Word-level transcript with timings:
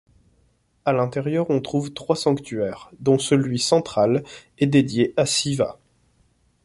À 0.83 0.93
l'intérieur 0.93 1.51
on 1.51 1.61
trouve 1.61 1.93
trois 1.93 2.15
sanctuaires, 2.15 2.89
dont 3.01 3.19
celui 3.19 3.59
central 3.59 4.23
est 4.57 4.65
dédié 4.65 5.13
à 5.15 5.27
Śiva. 5.27 5.77